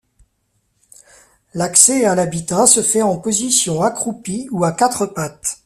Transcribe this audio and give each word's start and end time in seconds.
L'accès 1.53 2.05
à 2.05 2.15
l'habitat 2.15 2.65
se 2.65 2.81
fait 2.81 3.03
en 3.03 3.19
position 3.19 3.83
accroupie 3.83 4.47
ou 4.49 4.63
à 4.65 4.71
quatre 4.71 5.05
pattes. 5.05 5.59